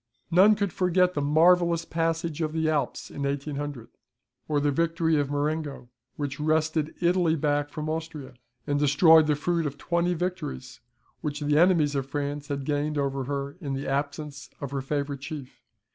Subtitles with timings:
[0.31, 3.89] None could forget the marvellous passage of the Alps in 1800,
[4.47, 8.33] or the victory of Marengo, which wrested Italy back from Austria,
[8.65, 10.79] and destroyed the fruit of twenty victories,
[11.19, 15.21] which the enemies of France had gained over her in the absence of her favourite
[15.21, 15.61] chief.